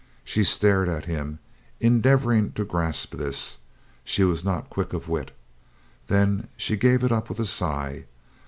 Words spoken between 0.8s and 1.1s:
at